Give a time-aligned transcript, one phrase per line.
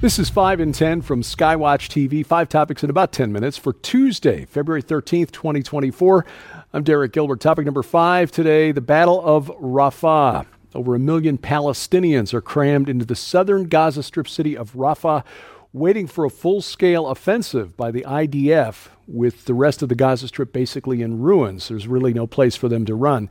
[0.00, 2.24] This is 5 in 10 from Skywatch TV.
[2.24, 6.24] Five topics in about 10 minutes for Tuesday, February 13th, 2024.
[6.72, 7.40] I'm Derek Gilbert.
[7.40, 10.46] Topic number five today the Battle of Rafah.
[10.72, 15.24] Over a million Palestinians are crammed into the southern Gaza Strip city of Rafah,
[15.72, 20.28] waiting for a full scale offensive by the IDF, with the rest of the Gaza
[20.28, 21.66] Strip basically in ruins.
[21.66, 23.28] There's really no place for them to run.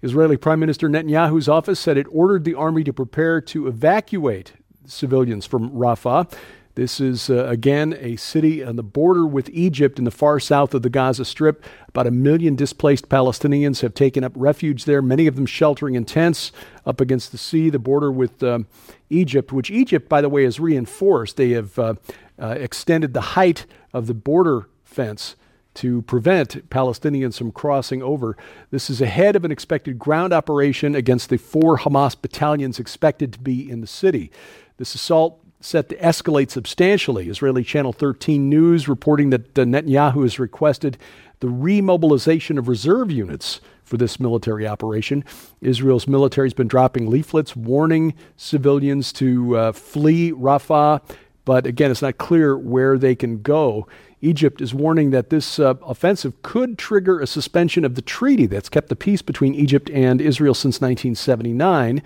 [0.00, 4.54] Israeli Prime Minister Netanyahu's office said it ordered the army to prepare to evacuate
[4.90, 6.32] civilians from Rafah.
[6.76, 10.72] This is, uh, again, a city on the border with Egypt in the far south
[10.72, 11.64] of the Gaza Strip.
[11.88, 16.04] About a million displaced Palestinians have taken up refuge there, many of them sheltering in
[16.04, 16.52] tents
[16.86, 18.66] up against the sea, the border with um,
[19.10, 21.36] Egypt, which Egypt, by the way, has reinforced.
[21.36, 21.94] They have uh,
[22.40, 25.34] uh, extended the height of the border fence
[25.74, 28.36] to prevent Palestinians from crossing over.
[28.70, 33.38] This is ahead of an expected ground operation against the four Hamas battalions expected to
[33.38, 34.30] be in the city.
[34.76, 37.28] This assault set to escalate substantially.
[37.28, 40.96] Israeli Channel 13 News reporting that uh, Netanyahu has requested
[41.40, 45.24] the remobilization of reserve units for this military operation.
[45.60, 51.02] Israel's military has been dropping leaflets warning civilians to uh, flee Rafah,
[51.50, 53.88] but again, it's not clear where they can go.
[54.20, 58.68] Egypt is warning that this uh, offensive could trigger a suspension of the treaty that's
[58.68, 62.04] kept the peace between Egypt and Israel since 1979.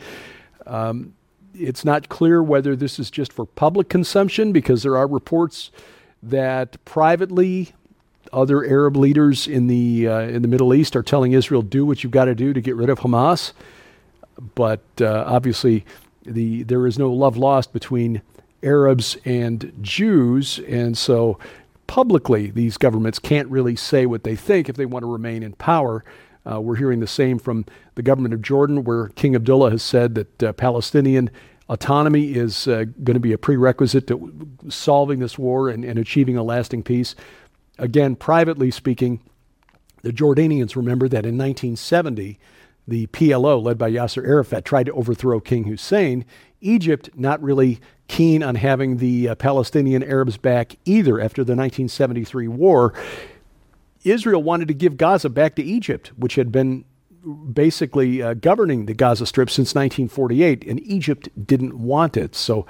[0.67, 1.13] Um,
[1.53, 5.71] it's not clear whether this is just for public consumption because there are reports
[6.23, 7.75] that privately
[8.33, 12.03] other Arab leaders in the uh, in the Middle East are telling Israel do what
[12.03, 13.53] you've got to do to get rid of Hamas.
[14.55, 15.85] But uh, obviously,
[16.23, 18.23] the there is no love lost between
[18.65, 21.39] Arabs and Jews, and so
[21.87, 25.53] publicly these governments can't really say what they think if they want to remain in
[25.53, 26.05] power.
[26.51, 30.15] Uh, we're hearing the same from the government of Jordan, where King Abdullah has said
[30.15, 31.31] that uh, Palestinian
[31.69, 36.37] autonomy is uh, going to be a prerequisite to solving this war and, and achieving
[36.37, 37.15] a lasting peace.
[37.79, 39.21] Again, privately speaking,
[40.03, 42.39] the Jordanians remember that in 1970,
[42.87, 46.27] the PLO, led by Yasser Arafat, tried to overthrow King Hussein.
[46.65, 52.49] Egypt, not really keen on having the uh, Palestinian Arabs back either after the 1973
[52.49, 52.95] war.
[54.03, 56.85] Israel wanted to give Gaza back to Egypt, which had been
[57.53, 62.35] basically uh, governing the Gaza Strip since 1948, and Egypt didn't want it.
[62.35, 62.67] So,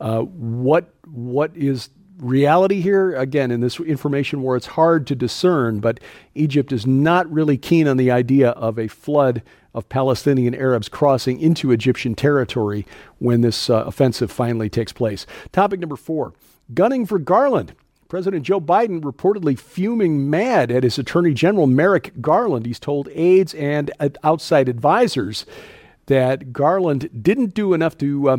[0.00, 1.88] uh, what what is
[2.18, 3.14] reality here?
[3.14, 6.00] Again, in this information war, it's hard to discern, but
[6.34, 9.42] Egypt is not really keen on the idea of a flood
[9.74, 12.86] of Palestinian Arabs crossing into Egyptian territory
[13.18, 15.26] when this uh, offensive finally takes place.
[15.52, 16.32] Topic number four
[16.74, 17.74] gunning for Garland.
[18.08, 22.64] President Joe Biden reportedly fuming mad at his Attorney General Merrick Garland.
[22.64, 23.90] He's told aides and
[24.22, 25.44] outside advisors
[26.06, 28.36] that Garland didn't do enough to uh,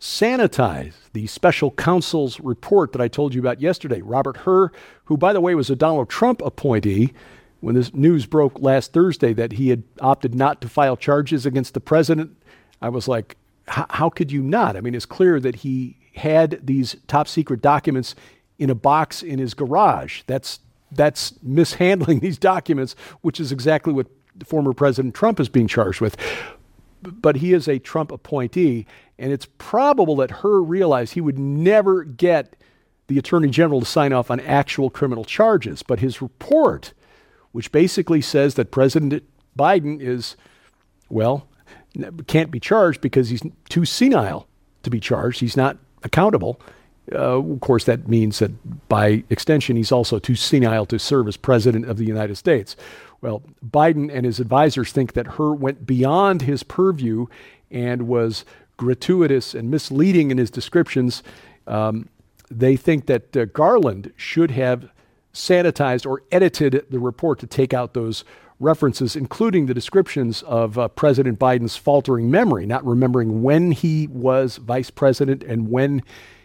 [0.00, 4.02] sanitize the special counsel's report that I told you about yesterday.
[4.02, 4.70] Robert Hur,
[5.04, 7.12] who, by the way, was a Donald Trump appointee,
[7.60, 11.72] when this news broke last Thursday that he had opted not to file charges against
[11.72, 12.36] the president,
[12.82, 14.76] I was like, how could you not?
[14.76, 18.14] I mean, it's clear that he had these top secret documents
[18.58, 20.22] in a box in his garage.
[20.26, 20.60] That's
[20.92, 24.06] that's mishandling these documents, which is exactly what
[24.44, 26.16] former President Trump is being charged with.
[27.04, 28.86] But he is a Trump appointee,
[29.18, 32.56] and it's probable that Hur realized he would never get
[33.06, 35.82] the Attorney General to sign off on actual criminal charges.
[35.82, 36.92] But his report,
[37.52, 39.22] which basically says that President
[39.58, 40.36] Biden is,
[41.08, 41.46] well,
[42.26, 44.48] can't be charged because he's too senile
[44.82, 45.40] to be charged.
[45.40, 46.60] He's not accountable.
[47.12, 51.36] Uh, of course, that means that by extension, he's also too senile to serve as
[51.36, 52.76] president of the United States.
[53.24, 57.24] Well, Biden and his advisors think that Hur went beyond his purview
[57.70, 58.44] and was
[58.76, 61.22] gratuitous and misleading in his descriptions.
[61.66, 62.10] Um,
[62.50, 64.90] they think that uh, Garland should have
[65.32, 68.24] sanitized or edited the report to take out those
[68.60, 74.58] references, including the descriptions of uh, President Biden's faltering memory, not remembering when he was
[74.58, 76.02] vice president and when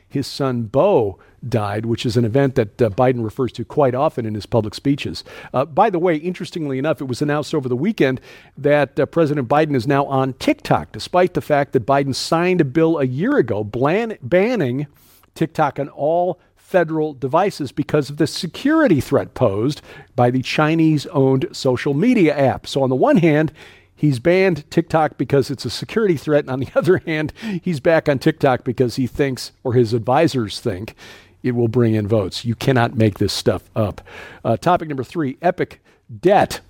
[0.07, 4.25] his son Beau died, which is an event that uh, Biden refers to quite often
[4.25, 5.23] in his public speeches.
[5.53, 8.19] Uh, by the way, interestingly enough, it was announced over the weekend
[8.57, 12.65] that uh, President Biden is now on TikTok, despite the fact that Biden signed a
[12.65, 14.87] bill a year ago blan- banning
[15.35, 19.81] TikTok on all federal devices because of the security threat posed
[20.15, 22.67] by the Chinese owned social media app.
[22.67, 23.51] So, on the one hand,
[23.99, 26.45] He's banned TikTok because it's a security threat.
[26.45, 30.61] And on the other hand, he's back on TikTok because he thinks, or his advisors
[30.61, 30.95] think,
[31.43, 32.45] it will bring in votes.
[32.45, 34.01] You cannot make this stuff up.
[34.43, 35.81] Uh, topic number three Epic
[36.21, 36.61] debt.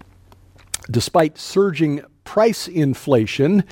[0.89, 3.63] Despite surging price inflation.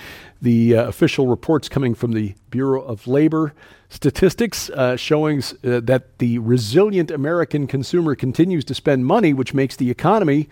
[0.42, 3.54] The uh, official reports coming from the Bureau of Labor
[3.88, 9.76] Statistics uh, showing uh, that the resilient American consumer continues to spend money, which makes
[9.76, 10.50] the economy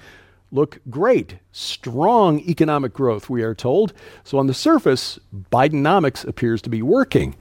[0.51, 1.37] look great.
[1.51, 3.91] Strong economic growth, we are told.
[4.23, 5.17] So on the surface,
[5.51, 7.35] Bidenomics appears to be working.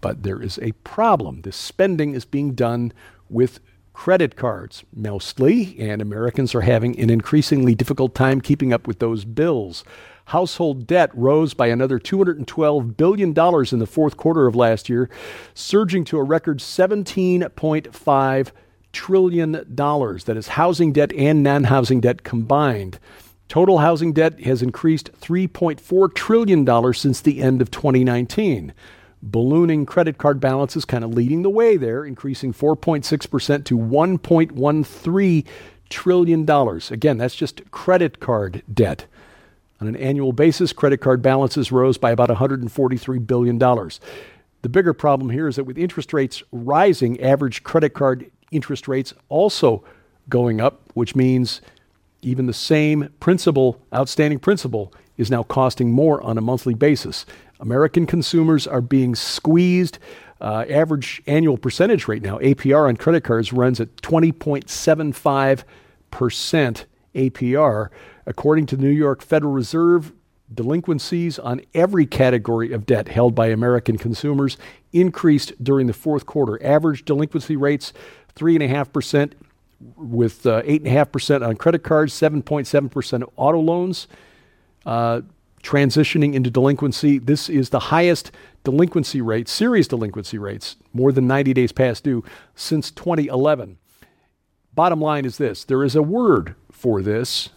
[0.00, 1.42] But there is a problem.
[1.42, 2.92] This spending is being done
[3.28, 3.60] with
[3.92, 9.24] credit cards mostly, and Americans are having an increasingly difficult time keeping up with those
[9.24, 9.84] bills.
[10.26, 15.08] Household debt rose by another $212 billion in the fourth quarter of last year,
[15.54, 18.50] surging to a record $17.5
[18.92, 19.52] trillion.
[19.52, 22.98] That is housing debt and non housing debt combined.
[23.48, 28.74] Total housing debt has increased $3.4 trillion since the end of 2019.
[29.30, 35.46] Ballooning credit card balances kind of leading the way there, increasing 4.6% to $1.13
[35.88, 36.50] trillion.
[36.90, 39.06] Again, that's just credit card debt.
[39.80, 43.58] On an annual basis, credit card balances rose by about $143 billion.
[43.58, 49.12] The bigger problem here is that with interest rates rising, average credit card interest rates
[49.28, 49.84] also
[50.28, 51.60] going up, which means
[52.22, 57.26] even the same principal, outstanding principal, is now costing more on a monthly basis.
[57.60, 59.98] American consumers are being squeezed.
[60.40, 67.88] Uh, average annual percentage rate now, APR on credit cards, runs at 20.75% APR.
[68.26, 70.12] According to the New York Federal Reserve,
[70.52, 74.56] delinquencies on every category of debt held by American consumers
[74.92, 76.62] increased during the fourth quarter.
[76.64, 77.92] Average delinquency rates
[78.36, 79.32] 3.5%,
[79.96, 84.06] with uh, 8.5% on credit cards, 7.7% on auto loans.
[84.84, 85.22] Uh,
[85.66, 87.18] transitioning into delinquency.
[87.18, 88.30] This is the highest
[88.62, 92.24] delinquency rate, serious delinquency rates, more than 90 days past due,
[92.54, 93.78] since 2011.
[94.74, 97.50] Bottom line is this there is a word for this,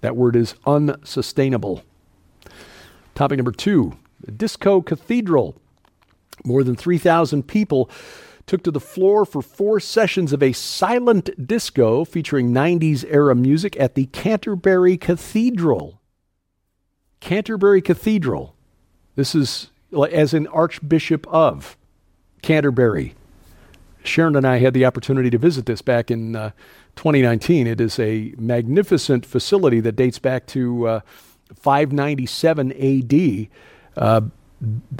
[0.00, 1.82] that word is unsustainable.
[3.14, 3.96] Topic number two
[4.34, 5.56] Disco Cathedral.
[6.44, 7.88] More than 3,000 people
[8.46, 13.78] took to the floor for four sessions of a silent disco featuring 90s era music
[13.78, 16.00] at the Canterbury Cathedral.
[17.24, 18.54] Canterbury Cathedral.
[19.16, 19.70] This is
[20.12, 21.74] as an Archbishop of
[22.42, 23.14] Canterbury.
[24.02, 26.50] Sharon and I had the opportunity to visit this back in uh,
[26.96, 27.66] 2019.
[27.66, 31.00] It is a magnificent facility that dates back to uh,
[31.54, 33.48] 597 AD.
[33.96, 34.20] Uh,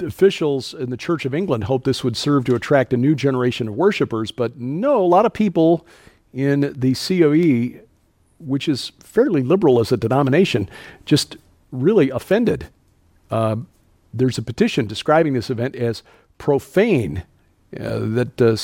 [0.03, 3.67] officials in the Church of England hoped this would serve to attract a new generation
[3.67, 5.85] of worshipers, but no, a lot of people
[6.33, 7.85] in the COE,
[8.39, 10.67] which is fairly liberal as a denomination,
[11.05, 11.37] just
[11.81, 12.67] really offended.
[13.29, 13.57] Uh,
[14.13, 16.03] there's a petition describing this event as
[16.37, 17.23] profane
[17.79, 18.55] uh, that uh,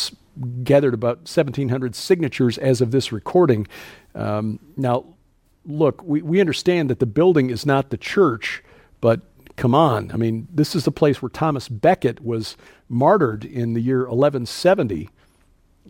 [0.64, 3.68] gathered about 1,700 signatures as of this recording.
[4.16, 5.06] Um, now,
[5.66, 8.64] look, we, we understand that the building is not the church,
[9.02, 9.22] but
[9.58, 10.12] come on.
[10.12, 12.56] I mean, this is the place where Thomas Becket was
[12.88, 15.10] martyred in the year 1170.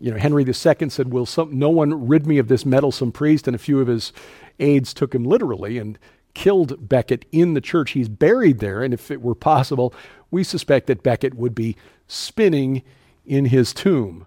[0.00, 3.46] You know, Henry II said, Will some, no one rid me of this meddlesome priest?
[3.46, 4.12] And a few of his
[4.58, 5.98] aides took him literally and
[6.34, 7.92] killed Becket in the church.
[7.92, 9.94] He's buried there, and if it were possible,
[10.30, 11.76] we suspect that Becket would be
[12.06, 12.82] spinning
[13.24, 14.26] in his tomb.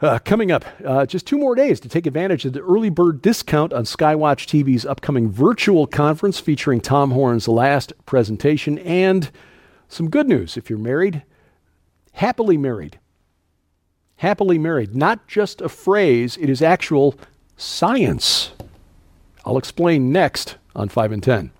[0.00, 3.22] Uh, coming up, uh, just two more days to take advantage of the early bird
[3.22, 9.30] discount on Skywatch TV's upcoming virtual conference featuring Tom Horn's last presentation and
[9.88, 11.22] some good news if you're married,
[12.12, 12.98] happily married.
[14.16, 17.14] Happily married, not just a phrase, it is actual
[17.56, 18.52] science.
[19.44, 21.50] I'll explain next on 5 in 10.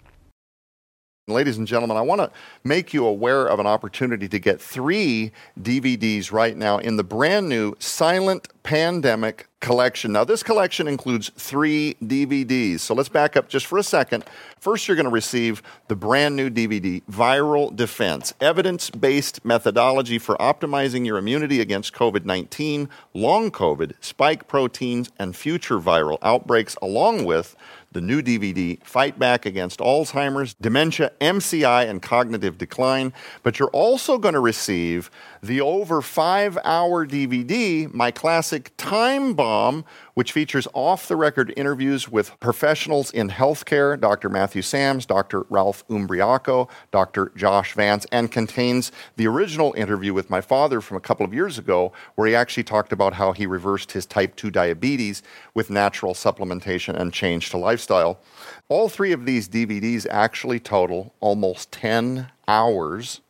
[1.26, 2.30] Ladies and gentlemen, I want to
[2.64, 7.48] make you aware of an opportunity to get three DVDs right now in the brand
[7.48, 10.12] new Silent Pandemic collection.
[10.12, 12.80] Now, this collection includes three DVDs.
[12.80, 14.24] So let's back up just for a second.
[14.60, 20.36] First, you're going to receive the brand new DVD, Viral Defense Evidence Based Methodology for
[20.36, 27.24] Optimizing Your Immunity Against COVID 19, Long COVID, Spike Proteins, and Future Viral Outbreaks, along
[27.24, 27.56] with
[27.94, 33.12] the new DVD, Fight Back Against Alzheimer's, Dementia, MCI, and Cognitive Decline.
[33.42, 35.10] But you're also going to receive
[35.42, 39.84] the over five hour DVD, My Classic Time Bomb,
[40.14, 44.28] which features off the record interviews with professionals in healthcare, Dr.
[44.28, 45.44] Matthew Sams, Dr.
[45.50, 47.32] Ralph Umbriaco, Dr.
[47.36, 51.58] Josh Vance, and contains the original interview with my father from a couple of years
[51.58, 56.14] ago, where he actually talked about how he reversed his type 2 diabetes with natural
[56.14, 58.20] supplementation and change to lifestyle.
[58.68, 63.20] All three of these DVDs actually total almost 10 hours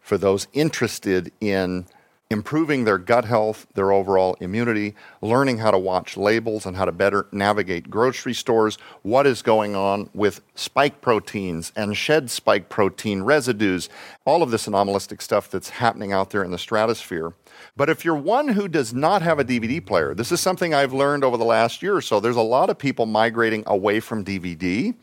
[0.00, 1.86] for those interested in
[2.30, 6.92] improving their gut health, their overall immunity, learning how to watch labels and how to
[6.92, 13.22] better navigate grocery stores, what is going on with spike proteins and shed spike protein
[13.22, 13.88] residues,
[14.24, 17.32] all of this anomalistic stuff that's happening out there in the stratosphere.
[17.76, 20.92] But if you're one who does not have a DVD player, this is something I've
[20.92, 22.20] learned over the last year or so.
[22.20, 24.94] There's a lot of people migrating away from DVD.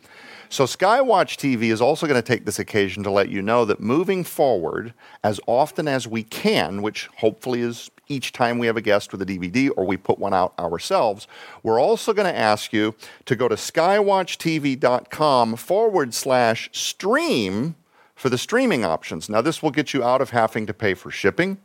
[0.50, 3.82] So, Skywatch TV is also going to take this occasion to let you know that
[3.82, 8.82] moving forward, as often as we can, which hopefully is each time we have a
[8.82, 11.28] guest with a DVD or we put one out ourselves,
[11.64, 17.76] we're also going to ask you to go to skywatchtv.com forward slash stream
[18.16, 19.28] for the streaming options.
[19.30, 21.58] Now, this will get you out of having to pay for shipping.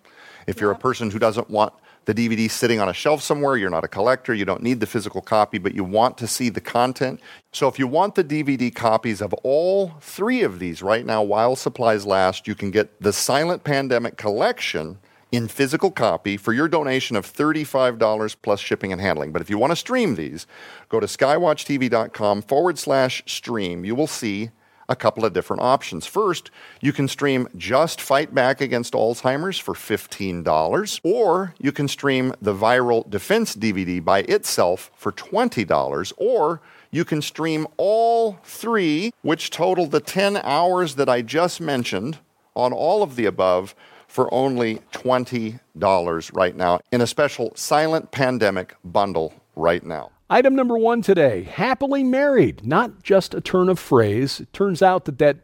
[0.46, 1.72] If you're a person who doesn't want
[2.04, 3.56] the DVD sitting on a shelf somewhere.
[3.56, 4.34] You're not a collector.
[4.34, 7.20] You don't need the physical copy, but you want to see the content.
[7.52, 11.56] So if you want the DVD copies of all three of these right now, while
[11.56, 14.98] supplies last, you can get the Silent Pandemic Collection
[15.30, 19.32] in physical copy for your donation of $35 plus shipping and handling.
[19.32, 20.46] But if you want to stream these,
[20.90, 23.84] go to skywatchtv.com forward slash stream.
[23.84, 24.50] You will see
[24.88, 26.06] a couple of different options.
[26.06, 32.34] First, you can stream just Fight Back Against Alzheimer's for $15, or you can stream
[32.40, 36.60] the Viral Defense DVD by itself for $20, or
[36.90, 42.18] you can stream all three, which total the 10 hours that I just mentioned
[42.54, 43.74] on all of the above
[44.06, 50.10] for only $20 right now in a special silent pandemic bundle right now.
[50.32, 54.40] Item number one today happily married, not just a turn of phrase.
[54.40, 55.36] It turns out that that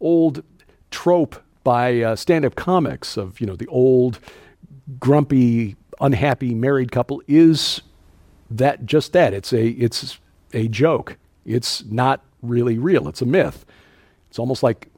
[0.00, 0.42] old
[0.90, 4.18] trope by uh, stand up comics of, you know, the old,
[4.98, 7.82] grumpy, unhappy married couple is
[8.50, 9.34] that just that.
[9.34, 10.18] It's a, it's
[10.54, 11.18] a joke.
[11.44, 13.08] It's not really real.
[13.08, 13.66] It's a myth.
[14.30, 14.88] It's almost like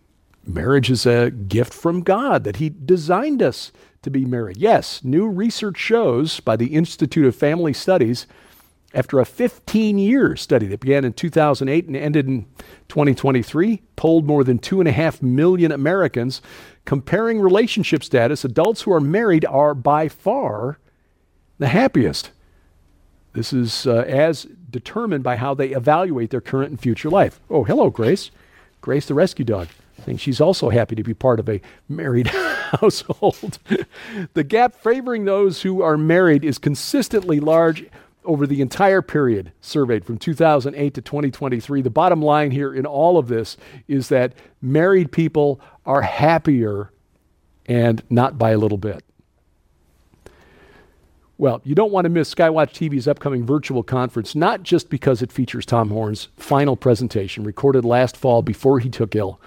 [0.46, 3.72] marriage is a gift from God, that He designed us
[4.02, 4.58] to be married.
[4.58, 8.28] Yes, new research shows by the Institute of Family Studies
[8.94, 12.46] after a 15 year study that began in 2008 and ended in
[12.88, 16.42] 2023, polled more than 2.5 million Americans,
[16.84, 20.78] comparing relationship status, adults who are married are by far
[21.58, 22.30] the happiest.
[23.34, 27.40] This is uh, as determined by how they evaluate their current and future life.
[27.48, 28.30] Oh, hello, Grace.
[28.80, 29.68] Grace, the rescue dog.
[29.98, 32.26] I think she's also happy to be part of a married
[32.80, 33.58] household.
[34.34, 37.86] the gap favoring those who are married is consistently large
[38.24, 43.18] over the entire period surveyed from 2008 to 2023, the bottom line here in all
[43.18, 43.56] of this
[43.88, 46.92] is that married people are happier
[47.66, 49.04] and not by a little bit.
[51.38, 55.32] Well, you don't want to miss Skywatch TV's upcoming virtual conference, not just because it
[55.32, 59.40] features Tom Horn's final presentation recorded last fall before he took ill,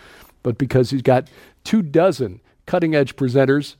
[0.43, 1.29] but because he's got
[1.63, 3.75] two dozen cutting edge presenters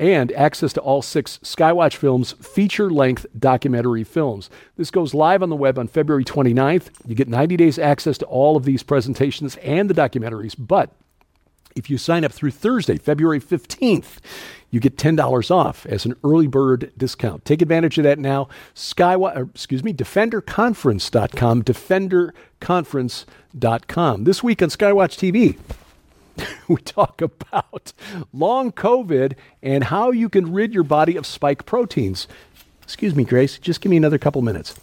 [0.00, 4.50] and access to all six Skywatch Films feature length documentary films.
[4.76, 6.88] This goes live on the web on February 29th.
[7.06, 10.90] You get 90 days access to all of these presentations and the documentaries, but
[11.76, 14.16] if you sign up through Thursday, February 15th,
[14.70, 17.44] you get $10 off as an early bird discount.
[17.44, 18.48] Take advantage of that now.
[18.74, 24.24] Skywatch, uh, excuse me, defenderconference.com, defenderconference.com.
[24.24, 25.58] This week on Skywatch TV,
[26.68, 27.92] we talk about
[28.32, 32.26] long COVID and how you can rid your body of spike proteins.
[32.82, 34.74] Excuse me, Grace, just give me another couple minutes.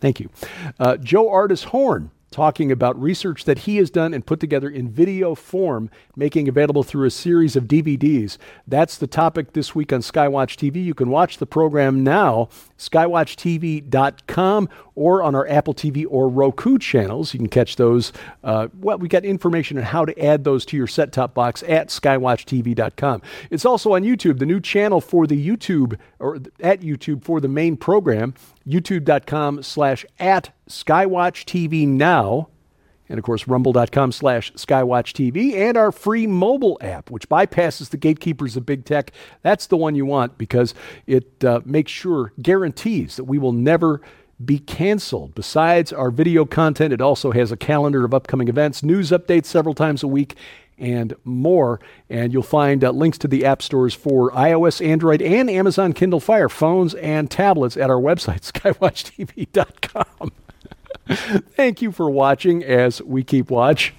[0.00, 0.30] Thank you.
[0.78, 4.90] Uh, Joe Ardis Horn talking about research that he has done and put together in
[4.90, 8.36] video form, making available through a series of DVDs.
[8.66, 10.84] That's the topic this week on Skywatch TV.
[10.84, 17.32] You can watch the program now, skywatchtv.com, or on our Apple TV or Roku channels.
[17.32, 18.12] You can catch those.
[18.44, 21.62] Uh, well, we got information on how to add those to your set top box
[21.64, 23.22] at skywatchtv.com.
[23.50, 27.48] It's also on YouTube, the new channel for the YouTube, or at YouTube for the
[27.48, 28.34] main program
[28.68, 32.48] youtube.com slash at Skywatch TV now.
[33.08, 37.96] And of course, rumble.com slash Skywatch TV and our free mobile app, which bypasses the
[37.96, 39.12] gatekeepers of big tech.
[39.42, 40.74] That's the one you want because
[41.06, 44.02] it uh, makes sure, guarantees that we will never
[44.44, 45.34] be canceled.
[45.34, 49.74] Besides our video content, it also has a calendar of upcoming events, news updates several
[49.74, 50.36] times a week,
[50.76, 51.80] and more.
[52.08, 56.20] And you'll find uh, links to the app stores for iOS, Android, and Amazon Kindle
[56.20, 60.32] Fire phones and tablets at our website, skywatchtv.com.
[61.56, 63.94] Thank you for watching as we keep watch.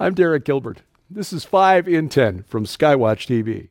[0.00, 0.82] I'm Derek Gilbert.
[1.08, 3.68] This is 5 in 10 from Skywatch TV.